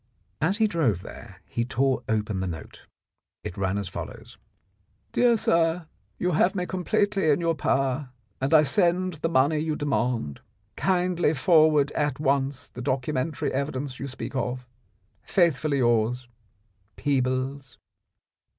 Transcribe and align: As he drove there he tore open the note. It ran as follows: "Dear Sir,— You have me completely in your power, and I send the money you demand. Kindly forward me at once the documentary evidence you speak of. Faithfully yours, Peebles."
As 0.41 0.57
he 0.57 0.65
drove 0.65 1.03
there 1.03 1.43
he 1.45 1.63
tore 1.63 2.01
open 2.09 2.39
the 2.39 2.47
note. 2.47 2.87
It 3.43 3.55
ran 3.55 3.77
as 3.77 3.87
follows: 3.87 4.39
"Dear 5.11 5.37
Sir,— 5.37 5.85
You 6.17 6.31
have 6.31 6.55
me 6.55 6.65
completely 6.65 7.29
in 7.29 7.39
your 7.39 7.53
power, 7.53 8.09
and 8.41 8.51
I 8.51 8.63
send 8.63 9.19
the 9.21 9.29
money 9.29 9.59
you 9.59 9.75
demand. 9.75 10.39
Kindly 10.75 11.35
forward 11.35 11.91
me 11.91 11.97
at 12.01 12.19
once 12.19 12.67
the 12.69 12.81
documentary 12.81 13.53
evidence 13.53 13.99
you 13.99 14.07
speak 14.07 14.35
of. 14.35 14.65
Faithfully 15.21 15.77
yours, 15.77 16.27
Peebles." 16.95 17.77